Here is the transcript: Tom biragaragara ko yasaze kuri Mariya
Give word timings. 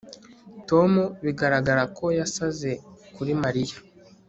Tom 0.69 0.91
biragaragara 1.23 1.83
ko 1.97 2.05
yasaze 2.19 2.69
kuri 3.15 3.31
Mariya 3.43 3.77